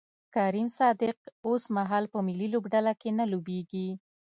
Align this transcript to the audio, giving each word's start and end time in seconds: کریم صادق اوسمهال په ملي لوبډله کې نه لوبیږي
کریم 0.35 0.67
صادق 0.77 1.17
اوسمهال 1.47 2.03
په 2.13 2.17
ملي 2.27 2.47
لوبډله 2.53 2.93
کې 3.01 3.09
نه 3.19 3.25
لوبیږي 3.31 3.89